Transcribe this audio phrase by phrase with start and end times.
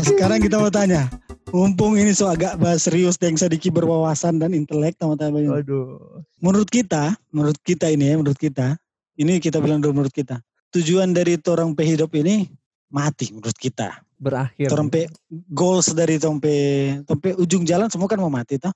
[0.00, 1.12] Nah, sekarang kita mau tanya.
[1.52, 5.60] Mumpung ini so agak bahas serius yang sedikit berwawasan dan intelek teman-teman.
[5.60, 6.24] Aduh.
[6.40, 8.80] Menurut kita, menurut kita ini ya, menurut kita,
[9.20, 10.40] ini kita bilang dulu menurut kita.
[10.72, 12.48] Tujuan dari orang hidup ini
[12.88, 14.00] mati menurut kita.
[14.16, 14.72] Berakhir.
[14.72, 15.04] Orang pe
[15.52, 18.72] goals dari tompe tompe ujung jalan semua kan mau mati toh.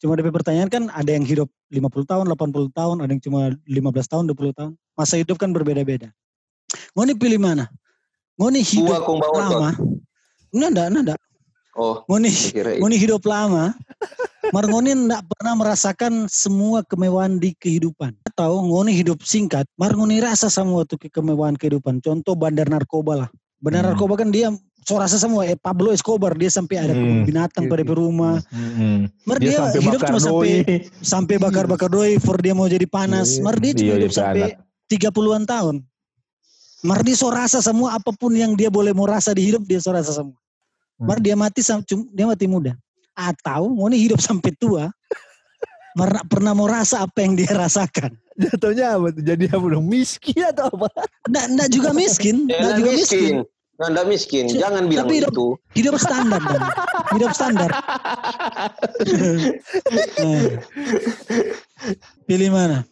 [0.00, 4.08] Cuma dari pertanyaan kan ada yang hidup 50 tahun, 80 tahun, ada yang cuma 15
[4.08, 4.72] tahun, 20 tahun.
[4.96, 6.08] Masa hidup kan berbeda-beda.
[6.96, 7.68] Ngoni pilih mana?
[8.40, 9.04] Ngoni hidup
[9.36, 9.95] lama.
[10.54, 11.14] Nanda, nanda.
[11.76, 12.32] Oh, Ngoni.
[12.80, 13.76] Ngoni hidup lama,
[14.48, 18.16] mar Ngoni ndak pernah merasakan semua kemewahan di kehidupan.
[18.24, 22.00] Atau Ngoni hidup singkat, mar Ngoni rasa semua tuh ke- kemewahan kehidupan.
[22.00, 23.28] Contoh bandar narkoba lah.
[23.60, 23.92] Bandar Hmm.
[23.92, 24.48] narkoba kan dia
[24.88, 25.44] so rasa semua.
[25.44, 27.28] Eh, Pablo Escobar dia sampai ada Hmm.
[27.28, 28.40] binatang pada rumah.
[28.48, 29.12] Mm-mm.
[29.28, 30.52] Mar Dia dia, sampai hidup bakar cuma sampai
[31.04, 33.36] sampai bakar-bakar doi for dia mau jadi panas.
[33.36, 34.64] Iya, Mar dia cuma iya, hidup jadi sampai anak.
[34.88, 35.76] 30-an tahun.
[36.84, 39.80] Mar dia so rasa semua apa pun yang dia boleh mau rasa di hidup dia
[39.80, 40.36] so rasa semua.
[41.00, 41.64] Mar dia mati
[42.12, 42.76] dia mati muda.
[43.16, 44.92] Atau mau nih hidup sampai tua.
[45.96, 48.12] Mar pernah mau rasa apa yang dia rasakan.
[48.36, 49.24] Jatuhnya apa tuh?
[49.24, 49.88] Jadi apa dong?
[49.88, 50.92] Miskin atau apa?
[51.24, 53.20] Nggak, nggak juga miskin, nggak juga miskin.
[53.40, 53.54] miskin.
[53.76, 54.44] Anda miskin.
[54.48, 55.46] Cuk, Jangan bilang tapi hidup- itu.
[55.76, 56.60] Hidup standar dan
[57.12, 57.70] hidup standar.
[60.16, 60.48] Nah.
[62.28, 62.88] Pilih mana?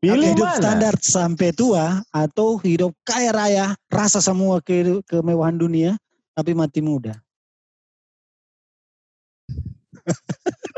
[0.00, 0.58] Pilih hidup mana?
[0.60, 5.96] standar sampai tua atau hidup kaya raya, rasa semua ke kemewahan dunia
[6.36, 7.16] tapi mati muda.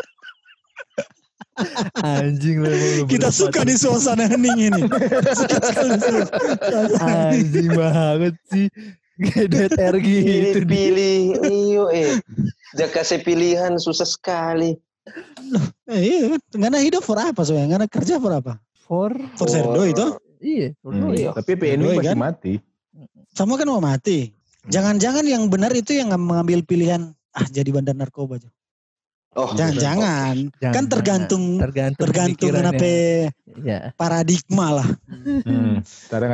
[2.06, 2.70] Anjing lu
[3.10, 4.82] Kita suka di suasana hening ini.
[5.34, 6.22] Suka sekali suasana
[6.94, 7.02] hening.
[7.02, 8.70] Anjing banget sih.
[9.18, 11.42] Gedet RG itu Pilih.
[11.42, 12.22] Iyo, eh.
[12.78, 14.78] Dia kasih pilihan susah sekali.
[15.90, 17.74] Eh, iya, karena hidup for apa soalnya?
[17.74, 18.62] Karena kerja for apa?
[18.88, 20.06] For For serdo itu.
[20.40, 21.12] iya, for Hmm.
[21.12, 21.30] Iya.
[21.36, 21.52] Tapi
[21.84, 22.16] Doi masih kan?
[22.18, 22.52] mati.
[23.30, 24.32] Sama kan mau mati.
[24.66, 28.50] Jangan-jangan yang benar itu yang mengambil pilihan ah jadi bandar narkoba aja.
[29.36, 30.50] Oh, Jangan-jangan.
[30.58, 32.84] Jangan, Kan tergantung tergantung tergantung kenapa
[33.60, 33.92] Ya.
[33.94, 34.88] paradigma lah.
[35.06, 35.84] Hmm.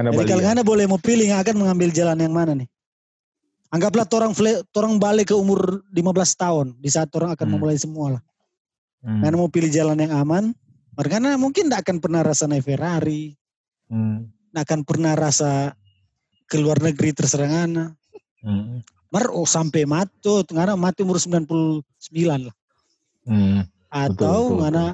[0.09, 0.31] Jadi balik.
[0.31, 2.69] kalau anda boleh mau pilih akan mengambil jalan yang mana nih?
[3.69, 4.33] Anggaplah orang
[4.73, 6.07] orang balik ke umur 15
[6.39, 7.55] tahun di saat orang akan Hmm.
[7.59, 8.23] memulai semua lah.
[9.03, 9.21] Hmm.
[9.21, 10.55] Karena mau pilih jalan yang aman,
[11.03, 13.35] karena mungkin tidak akan pernah rasa naik Ferrari,
[13.89, 14.33] Hmm.
[14.55, 15.75] akan pernah rasa
[16.49, 17.93] ke luar negeri terserah ngana.
[18.45, 18.81] Hmm.
[19.13, 21.83] Mar oh, sampai mati, ngana mati umur 99
[22.51, 22.55] lah.
[23.25, 23.63] Hmm.
[23.93, 24.85] Atau betul, ngana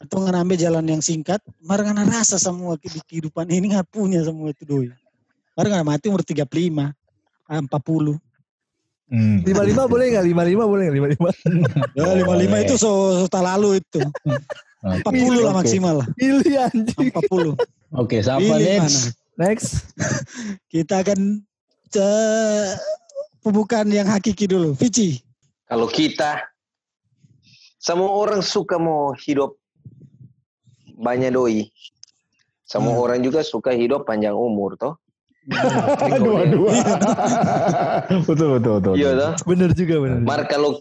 [0.00, 4.24] atau ngana ambil jalan yang singkat, mar ngana rasa semua di kehidupan ini nggak punya
[4.24, 4.88] semua itu doi.
[5.56, 6.92] Mar ngana mati umur 35,
[7.48, 8.16] ah, 40.
[9.10, 9.42] Hmm.
[9.42, 10.24] Lima lima boleh nggak?
[10.24, 10.96] Lima lima boleh nggak?
[10.96, 11.28] Lima lima.
[11.98, 14.00] Ya, 55 itu so, so tak lalu itu.
[14.80, 16.08] 40 lah maksimal lah.
[16.16, 17.12] Pilih anjing.
[17.12, 17.52] 40.
[17.92, 19.12] Oke, siapa Pilih next?
[19.36, 19.68] Next.
[20.66, 21.44] Kita akan
[21.90, 22.68] eh,
[23.40, 24.72] pembukaan yang hakiki dulu.
[24.72, 25.20] Vici.
[25.64, 26.40] Kalau kita,
[27.76, 29.54] semua orang suka mau hidup
[30.96, 31.68] banyak doi.
[32.64, 33.04] Semua Hmm.
[33.04, 34.94] orang juga suka hidup panjang umur, toh.
[36.22, 36.70] Dua-dua.
[38.28, 38.94] betul, betul, betul.
[38.94, 39.32] Iya, toh.
[39.44, 40.18] Bener juga bener.
[40.22, 40.78] Mar kalau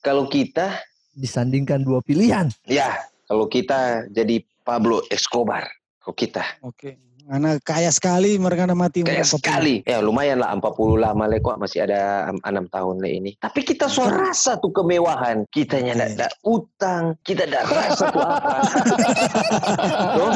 [0.00, 0.78] kalau kita,
[1.12, 2.46] Disandingkan dua pilihan.
[2.64, 2.94] ya
[3.28, 5.68] kalau kita jadi Pablo Escobar,
[6.00, 6.96] kalau kita Oke.
[7.28, 9.20] Karena kaya sekali mereka mati 40.
[9.36, 13.36] sekali, ya lumayan lah 40 lah malah kok masih ada enam tahun lah ini.
[13.36, 18.52] Tapi kita so rasa tuh kemewahan, kitanya ndak ada utang, kita ndak rasa tuh apa.
[20.24, 20.32] Toh?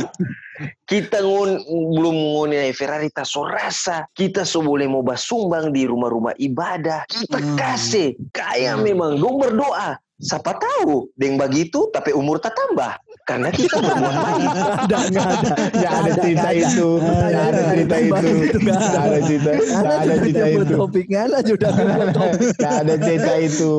[0.85, 1.65] kita ngun,
[1.97, 7.41] belum ngoni Ferrari tak so rasa kita so boleh mau basumbang di rumah-rumah ibadah kita
[7.41, 7.57] Hmm.
[7.57, 8.85] kasih kaya Hmm.
[8.85, 14.51] memang dong berdoa siapa tahu deng begitu tapi umur tak tambah karena kita berbuat baik
[14.83, 15.55] Ada nggak ada?
[15.73, 16.63] Nggak ada cerita nggak ada.
[16.63, 16.89] itu.
[16.99, 18.13] Nggak Nggak ada cerita itu.
[18.13, 19.51] Nggak Nggak ada cerita.
[19.53, 20.75] Nggak ada cerita itu.
[20.75, 22.49] topik nggak ada topik.
[22.59, 23.71] Nggak ada cerita itu.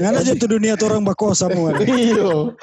[0.00, 1.70] Karena aja tuh dunia tuh orang bakos semua.
[1.86, 2.56] Iyo.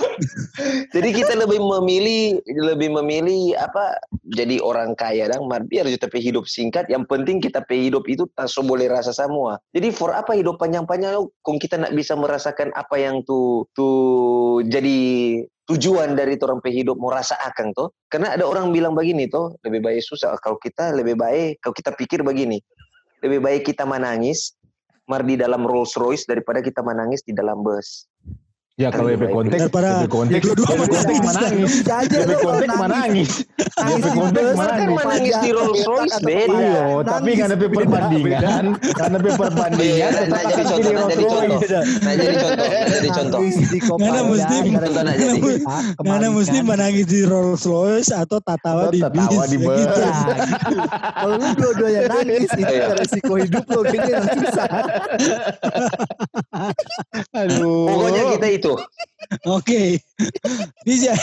[0.93, 3.97] jadi kita lebih memilih lebih memilih apa
[4.33, 8.49] jadi orang kaya dan biar tapi hidup singkat yang penting kita pe hidup itu tak
[8.49, 12.95] so boleh rasa semua jadi for apa hidup panjang-panjang kong kita nak bisa merasakan apa
[12.99, 14.99] yang tuh tuh jadi
[15.71, 19.79] tujuan dari orang hidup mau rasa akang tuh karena ada orang bilang begini tuh lebih
[19.79, 20.35] baik susah.
[20.43, 22.59] Kalau kita lebih baik kalau kita pikir begini
[23.23, 24.53] lebih baik kita menangis
[25.07, 28.07] mar di dalam Rolls Royce daripada kita menangis di dalam bus
[28.73, 29.75] Ya kalau baik konteks, EP
[30.09, 31.85] konteks, EP konteks menangis.
[31.85, 32.81] kalau konteks nangis.
[32.81, 33.29] menangis.
[33.93, 34.95] Di konteks mana Kan nih?
[34.97, 36.57] menangis di Rolls Royce beda.
[36.57, 38.63] Iya, tapi Nangis, kan ada perbandingan,
[38.97, 39.93] karena ada perbandingan.
[39.93, 41.61] Iya, tetap nah, jadi contoh, nah, jadi contoh.
[42.01, 43.39] Nah jadi contoh, nah, jadi contoh.
[43.45, 43.77] Di
[44.25, 44.73] mesti-
[46.01, 49.13] Mana mesti menangis di Rolls Royce atau tatawa di bis.
[49.13, 49.49] di ya bus.
[49.53, 49.69] gitu.
[49.69, 50.01] Gitu.
[51.13, 52.97] Kalau lu dua-duanya nangis, itu Iya.
[52.97, 54.67] resiko hidup lo kayaknya yang susah.
[57.35, 57.85] Aduh.
[57.85, 58.62] Pokoknya kita itu.
[59.49, 59.99] Oke.
[60.87, 61.13] Bisa.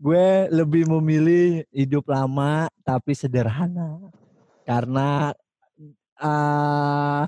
[0.00, 4.00] Gue lebih memilih hidup lama tapi sederhana.
[4.64, 5.36] Karena
[6.20, 7.24] uh,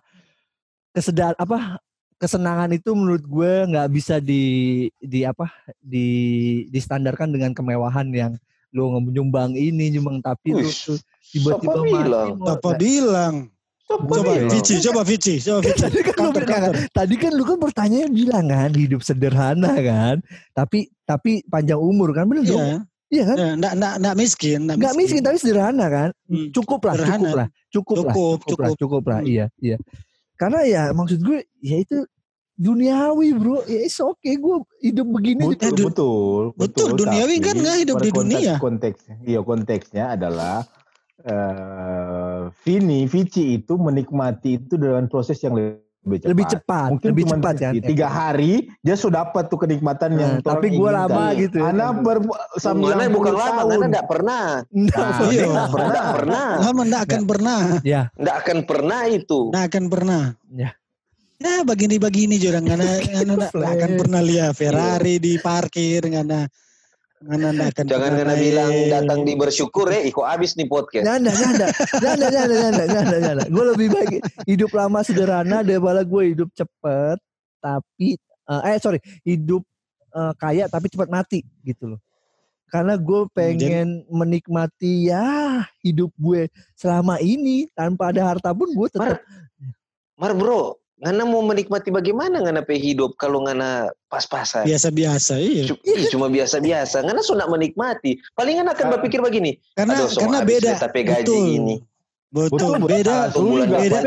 [0.92, 1.80] kesedar apa
[2.22, 5.50] kesenangan itu menurut gue nggak bisa di di apa
[5.82, 6.06] di
[6.70, 8.32] distandarkan dengan kemewahan yang
[8.70, 10.98] lu nyumbang ini nyumbang tapi lu Wih, tuh
[11.34, 12.28] tiba-tiba mati bilang?
[12.46, 13.34] Apa bilang?
[13.84, 14.48] Coba bilang?
[14.48, 15.80] Vici, coba Vici, coba Vici.
[15.80, 16.74] tadi kan, lu Counter, counter.
[16.90, 20.16] tadi kan lu kan pertanyaan bilang kan hidup sederhana kan
[20.50, 22.78] tapi tapi panjang umur kan bener dong Iya.
[23.10, 24.58] iya kan Ya, Nggak, nggak, nggak miskin.
[24.62, 26.48] Nggak, nggak miskin tapi sederhana kan Hmm.
[26.50, 27.20] cukup lah Sederhana.
[27.20, 28.80] cukup lah cukup, lah Cukup, cukup lah cukup.
[28.80, 29.28] cukup lah Hmm.
[29.28, 29.76] iya iya
[30.34, 31.98] karena ya maksud gue ya itu
[32.54, 37.54] duniawi bro ya it's okay gue hidup begini Betul, du- betul, betul, duniawi tapi kan
[37.58, 38.54] nggak hidup di konteks- dunia.
[38.56, 40.62] Konteks, iya konteksnya adalah
[41.24, 45.78] eh Vini, Vici itu menikmati itu dengan proses yang lebih
[46.18, 46.26] cepat.
[46.26, 48.52] lebih cepat Mungkin lebih cuma cepat kan tiga hari
[48.82, 51.06] dia sudah dapat tuh kenikmatan Nah, yang tapi orang gua inginkan.
[51.06, 51.66] lama gitu ya.
[51.70, 52.18] Anak ber
[52.74, 54.44] Mana bukan 90 lama, karena tidak pernah.
[54.66, 55.30] Nggak, Nah, pernah.
[55.30, 55.46] iya.
[55.70, 56.46] Pernah, tidak pernah.
[56.58, 57.60] Lama nggak akan pernah.
[57.86, 59.38] ya Tidak akan pernah itu.
[59.54, 60.22] Nggak akan pernah.
[60.50, 60.70] Ya.
[61.38, 66.46] Ya begini-begini juga ngana ngana nggak nggak akan pernah lihat Ferrari di parkir ngana
[67.22, 67.70] Jangan pernah
[68.18, 68.42] kena naik.
[68.42, 71.06] bilang datang di bersyukur ya, iko habis nih podcast.
[71.06, 71.66] Ada, nggak ada,
[71.98, 73.44] nggak ada, nggak ada.
[73.46, 74.20] Gue lebih baik
[74.50, 77.18] hidup lama sederhana daripada gue hidup cepet
[77.62, 79.62] tapi eh, eh sorry hidup
[80.10, 82.00] eh, kaya tapi cepat mati gitu loh.
[82.72, 89.20] Karena gue pengen menikmati ya hidup gue selama ini tanpa ada harta pun gue tetap
[90.16, 94.62] Mar bro, ngana mau menikmati bagaimana ngana pe hidup kalau ngana pas-pasan.
[94.62, 95.66] biasa-biasa iya.
[95.66, 97.02] Cu- ih, cuma biasa-biasa.
[97.02, 98.22] Ngana sudah menikmati.
[98.38, 99.58] Paling ngana akan berpikir begini.
[99.74, 100.78] Karena Aduh, so karena beda.
[100.78, 101.58] kita pe gaji Betul.
[101.58, 101.76] ini.
[102.32, 103.16] Betul, Betul, beda.
[103.28, 103.98] Satu bulan beda.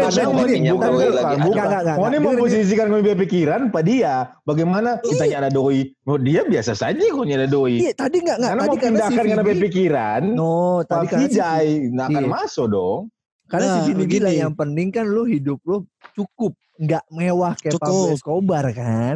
[1.46, 1.68] Bukan.
[2.02, 4.16] Oh, ini memposisikan punya pikiran pada dia.
[4.48, 5.94] Bagaimana kita ada doi.
[6.10, 7.86] Oh, dia biasa saja kau ada doi.
[7.86, 10.22] Iya tadi nggak nggak Karena tadi mau pindahkan karena pikiran.
[10.34, 12.32] No tadi Vijay nggak akan Iya.
[12.34, 13.02] masuk dong.
[13.46, 14.14] Karena si Nah, Vini begini.
[14.18, 17.86] bilang yang penting kan lu hidup lu cukup, nggak mewah kayak Cukup.
[17.86, 19.16] Pablo Escobar kan.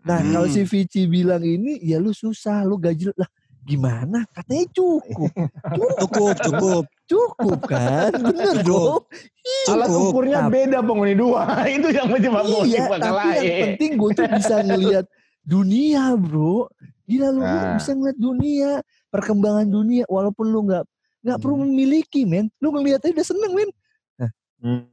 [0.00, 0.30] Nah Hmm.
[0.30, 3.26] kalau si Vici bilang ini ya lu susah, lu gaji lah
[3.60, 4.28] gimana?
[4.30, 5.30] Katanya cukup,
[5.98, 6.84] Cukup, cukup.
[7.04, 8.12] cukup kan?
[8.14, 9.02] Bener dong.
[9.66, 10.08] Alat Cukup.
[10.12, 11.40] ukurnya Tapi- beda penghuni dua.
[11.74, 13.62] itu yang menyebabkan Iya, tapi yang lain.
[13.66, 15.04] penting gue tuh bisa ngelihat
[15.42, 16.68] dunia bro.
[17.04, 17.76] Gila lu, lu Nah.
[17.76, 18.70] bisa ngeliat dunia,
[19.10, 20.84] perkembangan dunia walaupun lu nggak
[21.24, 21.64] nggak perlu Hmm.
[21.66, 22.46] memiliki men.
[22.60, 23.70] Lu ngeliatnya udah seneng men.
[24.60, 24.84] Hmm.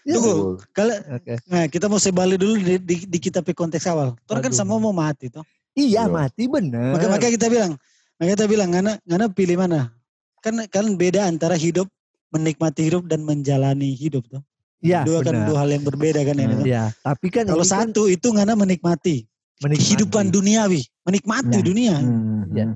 [0.00, 0.56] Ya, Tunggu.
[0.72, 1.36] Kalau Oke.
[1.44, 4.16] nah kita mau sebalik dulu di, di, di kita pe konteks awal.
[4.24, 4.56] Tuh kan Aduh.
[4.56, 5.44] sama mau mati tuh.
[5.72, 6.04] Iya Iya.
[6.08, 6.96] mati bener.
[6.96, 7.76] Maka maka kita bilang,
[8.16, 9.92] maka kita bilang ngana ngana pilih mana?
[10.40, 11.84] Kan kan beda antara hidup
[12.28, 14.40] menikmati hidup dan menjalani hidup tuh.
[14.80, 15.46] Iya dua kan bener.
[15.52, 16.48] dua hal yang berbeda kan ini.
[16.48, 16.60] Hmm.
[16.60, 16.66] tuh.
[16.66, 19.16] Iya, tapi kan Kalau ini kan satu itu ngana menikmati,
[19.60, 19.76] menikmati.
[19.84, 21.64] kehidupan duniawi, menikmati Nah.
[21.64, 21.94] dunia.
[22.00, 22.44] Hmm.
[22.52, 22.66] Ya.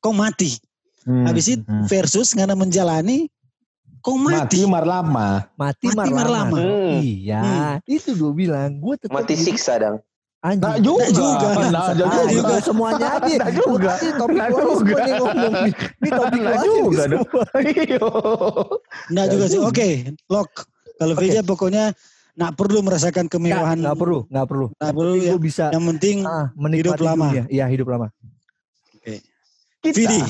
[0.00, 0.52] Kau mati.
[1.04, 1.24] Hmm.
[1.24, 1.84] Habis itu Hmm.
[1.84, 3.28] versus ngana menjalani,
[4.00, 4.60] kau mati mati.
[4.64, 5.44] mar lama.
[5.54, 6.48] mati, Mati mar lama.
[6.50, 6.58] marlama.
[6.58, 6.96] Hmm.
[6.98, 7.44] Iya,
[7.84, 9.96] itu gue bilang, gue tetap Mati siksa dang.
[10.40, 10.60] Anjing.
[10.60, 11.04] Nah juga.
[11.08, 11.48] juga.
[11.56, 12.28] Nah, Nah, juga.
[12.28, 13.34] juga semuanya aja.
[13.38, 13.92] Nah juga.
[13.96, 15.00] Ini topik Nah juga.
[15.00, 15.72] nih ngomong nih.
[15.72, 17.24] Ini topik Nah juga dong.
[17.54, 18.08] Iya.
[19.08, 19.56] Nggak juga sih.
[19.56, 19.68] juga.
[19.72, 19.88] Oke,
[20.28, 20.50] lock.
[20.94, 21.22] Kalau Oke.
[21.24, 21.84] Veja pokoknya
[22.36, 23.78] nggak perlu merasakan kemewahan.
[23.80, 24.66] nggak perlu, nggak perlu.
[24.76, 25.30] Nggak perlu ya.
[25.32, 27.26] Gue bisa Yang penting ah, hidup lama.
[27.48, 28.06] Iya, hidup lama.
[29.80, 30.20] Kita Vidi.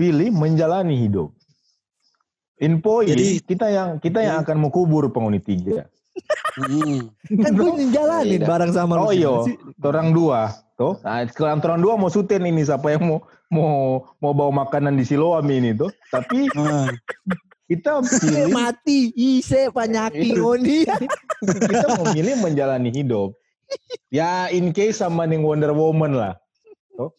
[0.00, 1.36] Pilih menjalani hidup.
[2.56, 5.84] Info Jadi- kita yang kita yang akan mengkubur penghuni tiga.
[6.56, 7.08] Hmm.
[7.44, 8.48] Kan gue ngejalanin Beda.
[8.48, 9.00] bareng sama lu.
[9.02, 9.32] Oh iya,
[9.80, 10.52] orang dua.
[10.74, 13.18] Tuh, nah, sekarang orang dua mau syuting ini siapa yang mau
[13.52, 13.72] mau
[14.16, 15.92] mau bawa makanan di Siloam ini tuh.
[16.08, 16.88] Tapi Ah.
[17.64, 20.40] kita pilih mati, ise panyaki Itu.
[20.40, 20.88] ngoni.
[21.68, 23.36] kita memilih menjalani hidup.
[24.08, 26.34] Ya in case sama nih Wonder Woman lah.
[26.92, 27.12] Tuh.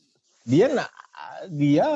[0.43, 0.93] Dia na-
[1.47, 1.87] dia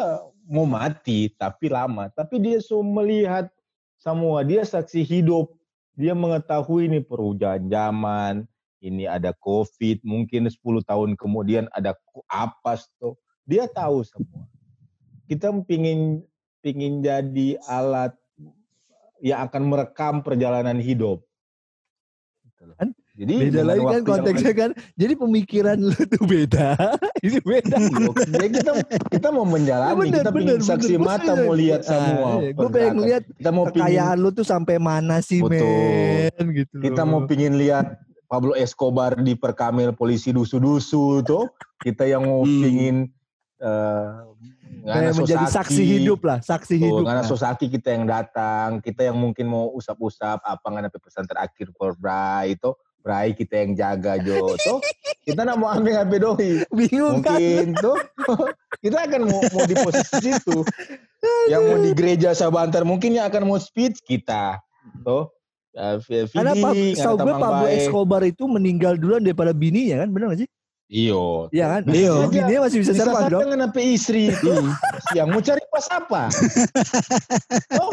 [0.45, 3.49] mau mati tapi lama, tapi dia so melihat
[3.97, 5.49] semua, dia saksi hidup.
[5.95, 8.43] Dia mengetahui ini perubahan zaman,
[8.83, 11.95] ini ada Covid, mungkin 10 tahun kemudian ada
[12.29, 13.17] apa tuh.
[13.47, 14.45] Dia tahu semua.
[15.25, 16.21] Kita pingin
[16.61, 18.13] pingin jadi alat
[19.23, 21.23] yang akan merekam perjalanan hidup.
[22.45, 22.63] Gitu.
[22.77, 24.71] Kan Jadi Beda lagi kan yang konteksnya kan.
[24.99, 26.75] Jadi pemikiran lu tuh beda.
[27.25, 27.77] ini beda.
[28.27, 28.71] Jadi kita
[29.09, 31.07] kita mau menjalani, Ya, bener, kita bener, saksi bener.
[31.07, 32.29] mata mau lihat semua.
[32.29, 32.49] Ah, iya.
[32.51, 35.65] Gue pengen lihat kita mau pingin, kekayaan lu tuh sampai mana sih Betul.
[36.37, 36.83] men gitu loh.
[36.83, 37.85] kita mau pingin lihat
[38.25, 41.49] Pablo Escobar di perkamil polisi dusu-dusu tuh.
[41.77, 42.61] Kita yang mau Hmm.
[42.61, 42.95] pingin
[43.57, 44.09] eh
[44.85, 47.09] Kayak menjadi saksi hidup lah, saksi hidup.
[47.09, 47.25] Ngana lah.
[47.25, 52.53] Sosaki kita yang datang, kita yang mungkin mau usap-usap apa ngana pesan terakhir for Bray
[52.53, 52.69] itu,
[53.05, 54.57] Bray kita yang jaga Jo.
[54.57, 54.81] Tuh,
[55.21, 56.49] kita nak mau ambil HP doi.
[56.73, 57.37] Bingung kan?
[57.37, 57.97] Mungkin tuh
[58.83, 60.65] kita akan mau, mau di posisi situ.
[61.45, 64.57] Yang mau di gereja Sabantar mungkin yang akan mau speech kita.
[65.05, 65.29] Tuh.
[65.75, 65.99] Uh,
[66.31, 66.71] Karena Pak,
[67.19, 70.49] gue Pablo Escobar itu meninggal duluan daripada bininya kan, benar gak sih?
[70.87, 71.51] Iyo.
[71.51, 71.81] Iya kan?
[71.91, 72.13] Iya.
[72.31, 73.41] Bininya masih bisa Bisa serpas dong.
[73.43, 74.53] dengan HP istri itu.
[75.17, 76.21] yang mau cari pas apa?
[77.83, 77.91] oh.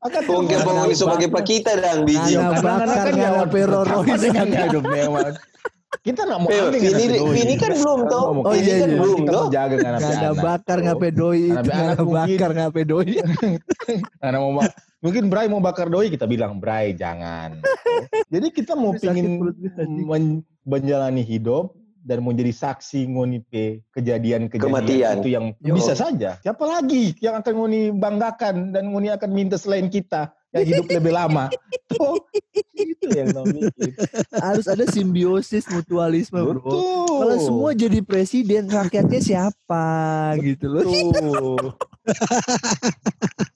[0.00, 2.34] Akan Mungkin Nggak penghuni sebagai pak kita dan biji.
[2.34, 4.66] Nggak Karena bakar, kan nggak jawab Pero apa Royce dengan kan.
[4.66, 5.36] hidupnya Mas.
[6.00, 6.80] Kita nak mau ambil
[7.12, 7.34] doi.
[7.34, 8.22] Vini kan belum, toh.
[8.32, 8.96] Ngomong, Oh, iya, kan iya.
[8.96, 9.34] belum toh.
[9.36, 10.84] mau jaga dengan Gak ada bakar Tuh.
[10.86, 13.12] ngape doi, Anak- gak ada bakar ngape doi.
[14.22, 14.50] Karena mau
[15.02, 17.60] mungkin Bray mau bakar doi kita bilang Bray jangan.
[18.32, 19.44] Jadi kita mau pingin
[20.62, 25.14] menjalani hidup dan mau jadi saksi ngoni pe kejadian-kejadian Kematian.
[25.20, 25.76] itu yang Yo.
[25.76, 26.40] bisa saja.
[26.40, 31.12] Siapa lagi yang akan ngoni banggakan dan ngoni akan minta selain kita yang hidup lebih
[31.12, 31.44] lama?
[31.90, 32.18] Tuh,
[32.72, 33.90] itu yang mikir.
[34.32, 36.54] Harus ada simbiosis mutualisme bro.
[36.56, 37.18] Betul.
[37.20, 39.86] Kalau semua jadi presiden, rakyatnya siapa
[40.38, 40.82] gitu loh.
[40.82, 41.70] Tuh.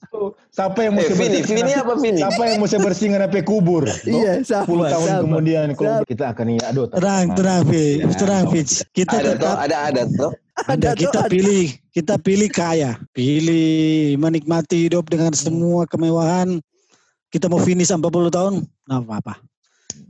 [0.09, 0.29] Tuh.
[0.49, 2.19] Siapa yang mau Eh, Vini, bersih- Vini apa Vini?
[2.19, 3.83] Siapa yang mau bersih HP kubur?
[3.83, 4.07] Tuh.
[4.07, 4.63] Iya, sama.
[4.65, 7.35] 10 tahun kemudian kalau kita akan ini aduh Tenang, teman.
[7.35, 7.99] tenang, Fitch.
[7.99, 8.51] Ya, Tenang, toh.
[8.53, 8.73] Fitch.
[8.93, 10.31] Kita Ada tetap ada ada toh.
[10.55, 11.29] ada, Ada tuh, kita ada.
[11.29, 13.67] pilih, kita pilih kaya, pilih
[14.15, 16.59] menikmati hidup dengan semua kemewahan.
[17.35, 19.43] Kita mau finish 40 tahun, nah apa-apa.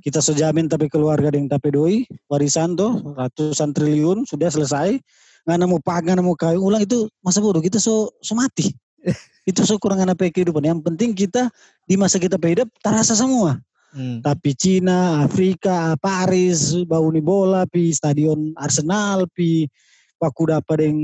[0.06, 5.02] Kita sejamin tapi keluarga yang tapi doi, warisan tuh ratusan triliun sudah selesai.
[5.50, 8.78] Nggak pakai, nggak mau kayu ulang itu masa bodoh kita so, so mati.
[9.50, 10.70] itu so kurang apa kehidupan.
[10.70, 11.50] Yang penting kita
[11.90, 13.58] di masa kita hidup terasa semua.
[13.96, 14.20] Hmm.
[14.20, 19.72] tapi Cina, Afrika, Paris, bau ni bola, pi stadion Arsenal, pi
[20.20, 21.00] paku dapat yang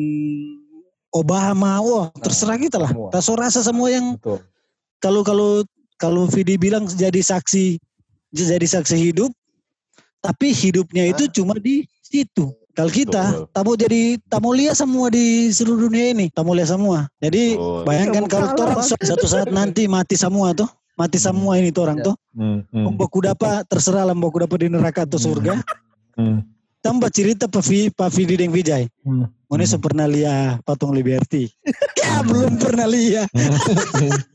[1.16, 2.92] Obama, wah terserah kita lah.
[3.16, 4.44] Tak so rasa semua yang Betul.
[5.00, 5.64] kalau kalau
[6.02, 7.78] kalau Vidi bilang jadi saksi
[8.34, 9.30] jadi saksi hidup,
[10.26, 12.50] tapi hidupnya itu cuma di situ.
[12.72, 16.72] Kalau kita mau jadi tak mau lihat semua di seluruh dunia ini, tak mau lihat
[16.72, 17.06] semua.
[17.20, 17.84] Jadi Betul.
[17.84, 22.00] bayangkan Kamu kalau orang satu saat nanti mati semua tuh, mati semua ini tuh orang
[22.00, 22.06] Ya.
[22.10, 22.16] tuh.
[22.32, 25.60] Hmm, hmm, Membaku dapat terserah lah membaku dapat di neraka atau surga.
[26.16, 26.48] hmm,
[26.82, 28.88] Tambah cerita Pak Pak Vidi dan Vijay.
[29.04, 29.28] hmm.
[29.52, 29.84] Mana hmm.
[29.84, 31.52] pernah lihat patung Liberty?
[32.00, 33.28] ya belum pernah lihat.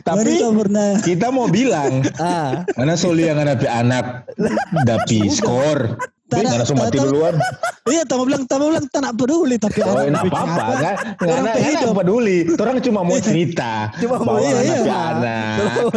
[0.00, 1.02] Tapi pernah.
[1.02, 4.30] kita mau bilang, Ah, mana soli yang ada anak
[4.86, 5.98] tapi skor.
[6.28, 7.40] Mana so mati duluan.
[7.88, 10.76] Iya, tamu bilang, tamu bilang tak peduli tapi Oh, bikin apa-apa apa.
[10.76, 10.94] kan?
[11.56, 11.88] Hidup.
[11.88, 12.38] enggak peduli.
[12.52, 13.88] Orang cuma mau cerita.
[13.96, 14.98] Cuma mau iya, anak iya.
[15.08, 15.56] anak.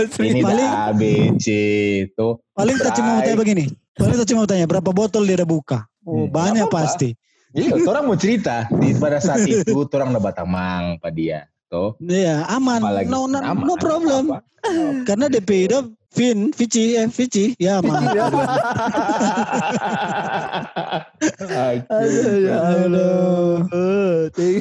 [0.09, 0.23] Cerita.
[0.23, 1.01] Ini Paling- dah A, B,
[1.35, 1.47] C
[2.15, 2.39] tuh.
[2.55, 3.65] Paling tak cuma mau tanya begini.
[3.91, 5.83] Paling tak cuma mau tanya berapa botol dia ada buka.
[6.01, 6.87] Oh, Hmm, banyak nggak apa-apa.
[6.87, 7.09] pasti.
[7.51, 8.71] Iya, orang mau cerita.
[8.71, 11.39] Di pada saat itu, orang udah batamang pada dia.
[11.71, 11.95] Tuh.
[12.03, 12.83] Iya, aman.
[12.83, 14.23] Apalagi No, no, aman, no problem.
[14.27, 14.43] apa-apa.
[15.07, 18.03] Karena DP hidup Vin, Vici, eh Vici, ya aman.
[21.87, 23.63] aduh, ya Allah.
[23.71, 24.59] Eh, ting-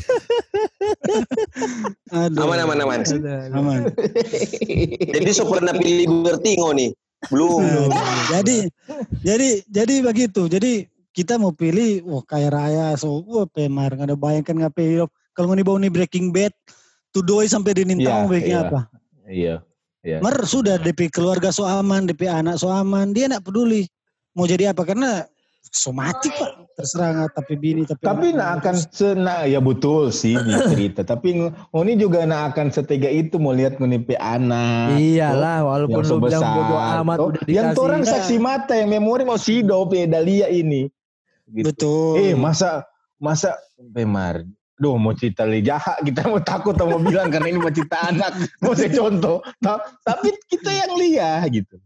[2.14, 2.42] Aduh.
[2.46, 3.00] Aman aman aman.
[3.50, 3.80] Aman.
[5.10, 6.94] Jadi so pernah pilih Bertingo nih.
[7.28, 7.90] Belum.
[8.30, 8.70] Jadi
[9.20, 10.46] jadi jadi begitu.
[10.46, 15.10] Jadi kita mau pilih wah kaya raya so wah pemar nggak ada bayangkan ngapain hidup.
[15.34, 16.54] Kalau mau nih bau nih breaking bad
[17.10, 18.66] tuh doi sampai di nintang breaking iya.
[18.66, 18.80] apa?
[19.26, 19.54] Iya.
[20.00, 20.18] Iya.
[20.24, 23.84] Mer sudah DP keluarga so aman, DP anak so aman, dia nak peduli
[24.32, 25.28] mau jadi apa karena
[25.60, 30.52] so mati pak terserah tapi bini tapi Tapi nak akan sena ya betul sih di
[30.72, 31.04] cerita.
[31.04, 34.96] Tapi Ngoni juga nak akan setega itu mau lihat pe anak.
[34.96, 37.26] Iyalah, walaupun lu bilang bodo amat tuh.
[37.28, 40.88] udah yang orang saksi mata yang memori mau sido pe Dalia ini.
[41.50, 41.68] Gitu.
[41.68, 42.16] betul.
[42.22, 42.88] Eh masa
[43.20, 44.46] masa Bemar
[44.80, 48.32] Duh mau cerita li jahat kita mau takut mau bilang karena ini mau cerita anak
[48.58, 51.76] mau saya contoh Ta- tapi kita yang lihat gitu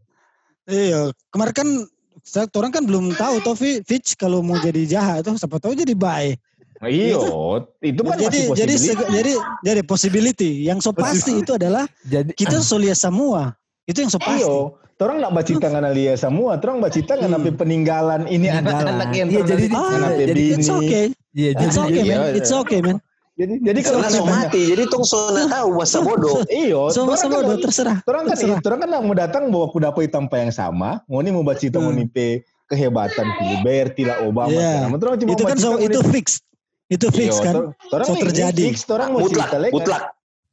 [0.65, 1.69] Iya, kemarin kan
[2.23, 5.75] saya orang kan belum tahu toh Vi- Fitch kalau mau jadi jahat tuh siapa tahu
[5.75, 6.39] jadi baik.
[6.81, 7.21] iyo
[7.81, 8.75] itu kan jadi masih jadi
[9.11, 13.53] jadi jadi possibility yang so pasti itu adalah Jadi kita so lihat semua.
[13.85, 14.41] Itu yang so pasti.
[14.41, 17.57] iyo orang nak baca tangan Alia semua orang baca tangan Hmm.
[17.57, 20.55] peninggalan ini anak-anak yang Iya, pernah jadi- di- Ah, jadi bini.
[20.55, 21.07] It's okay.
[21.35, 22.25] Iya, It's jadi okay, iya, man.
[22.25, 22.39] iya.
[22.39, 22.99] It's okay, man.
[23.35, 24.63] jadi jadi kalau so mati.
[24.71, 26.47] Jadi tong so na tahu masa bodoh.
[26.47, 27.97] iyo So orang masa kan- bodoh terserah.
[28.07, 28.59] Orang kan, Terserah.
[28.63, 31.03] orang kan mau datang bawa kuda apa tanpa yang sama.
[31.11, 31.83] Mau nih mau baca Hmm.
[31.83, 32.29] mau nipe
[32.71, 34.55] kehebatan Filiberti lah Obama.
[34.55, 34.87] Iya.
[34.87, 36.39] Nah, orang cuma Itu kan so, itu fix.
[36.87, 37.55] Itu fix Iya, kan.
[38.07, 38.63] So terjadi.
[38.71, 39.73] Fix, orang mau mutlak, cerita lagi.
[39.75, 40.03] mutlak.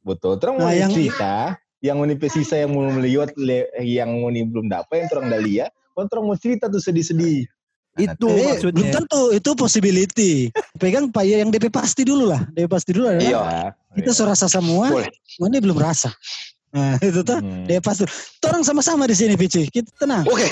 [0.02, 0.32] Betul.
[0.42, 1.34] Orang mau Nah, cerita
[1.78, 3.30] yang mau sisa yang mau melihat
[3.78, 5.70] yang mau belum dapat yang orang dah lihat.
[5.94, 7.46] Orang mau cerita tuh sedih-sedih.
[7.94, 8.90] Itu Eh, belum maksudnya.
[8.94, 10.32] tentu itu possibility.
[10.80, 12.40] Pegang Pak yang DP pasti dulu lah.
[12.48, 13.40] DP pasti dulu adalah Iya.
[13.92, 14.88] kita so rasa semua,
[15.38, 16.08] ini belum rasa.
[16.72, 17.68] Nah, itu tuh Hmm.
[17.68, 18.08] DP pasti.
[18.42, 19.68] Orang sama-sama di sini, Pici.
[19.68, 20.24] Kita tenang.
[20.24, 20.48] Oke,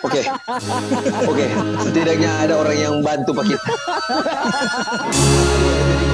[0.00, 0.22] oke,
[1.28, 1.46] oke.
[1.84, 3.68] Setidaknya ada orang yang bantu Pak kita.